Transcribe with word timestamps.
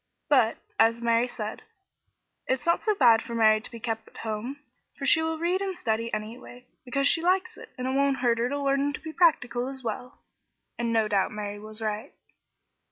But, 0.29 0.57
as 0.79 0.99
Mary 0.99 1.27
said, 1.27 1.61
"It's 2.47 2.65
not 2.65 2.81
so 2.81 2.95
bad 2.95 3.21
for 3.21 3.35
Betty 3.35 3.61
to 3.61 3.69
be 3.69 3.79
kept 3.79 4.07
at 4.07 4.17
home, 4.17 4.57
for 4.97 5.05
she 5.05 5.21
will 5.21 5.37
read 5.37 5.61
and 5.61 5.77
study, 5.77 6.11
anyway, 6.11 6.65
because 6.83 7.07
she 7.07 7.21
likes 7.21 7.55
it, 7.55 7.69
and 7.77 7.85
it 7.85 7.91
won't 7.91 8.17
hurt 8.17 8.39
her 8.39 8.49
to 8.49 8.57
learn 8.63 8.93
to 8.93 8.99
be 9.01 9.13
practical 9.13 9.67
as 9.67 9.83
well;" 9.83 10.17
and 10.75 10.91
no 10.91 11.07
doubt 11.07 11.29
Mary 11.29 11.59
was 11.59 11.83
right. 11.83 12.13